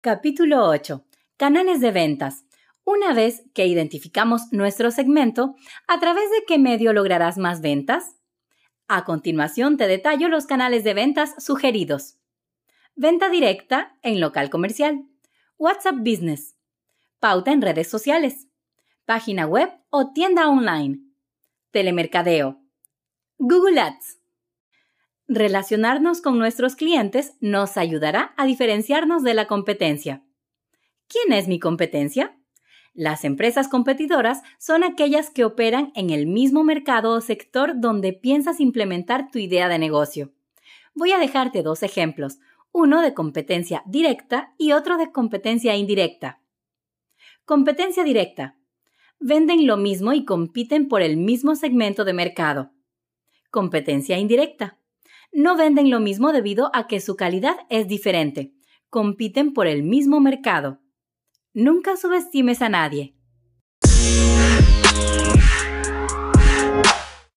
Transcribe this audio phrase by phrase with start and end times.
[0.00, 1.04] Capítulo 8.
[1.36, 2.44] Canales de ventas.
[2.84, 5.56] Una vez que identificamos nuestro segmento,
[5.88, 8.20] ¿a través de qué medio lograrás más ventas?
[8.86, 12.18] A continuación te detallo los canales de ventas sugeridos.
[12.94, 15.08] Venta directa en local comercial.
[15.58, 16.56] WhatsApp Business.
[17.18, 18.46] Pauta en redes sociales.
[19.06, 21.11] Página web o tienda online.
[21.72, 22.60] Telemercadeo.
[23.38, 24.18] Google Ads.
[25.26, 30.22] Relacionarnos con nuestros clientes nos ayudará a diferenciarnos de la competencia.
[31.08, 32.38] ¿Quién es mi competencia?
[32.92, 38.60] Las empresas competidoras son aquellas que operan en el mismo mercado o sector donde piensas
[38.60, 40.30] implementar tu idea de negocio.
[40.94, 42.38] Voy a dejarte dos ejemplos,
[42.70, 46.42] uno de competencia directa y otro de competencia indirecta.
[47.46, 48.58] Competencia directa.
[49.24, 52.72] Venden lo mismo y compiten por el mismo segmento de mercado.
[53.50, 54.80] Competencia indirecta
[55.32, 58.52] no venden lo mismo debido a que su calidad es diferente.
[58.90, 60.80] Compiten por el mismo mercado.
[61.54, 63.14] Nunca subestimes a nadie.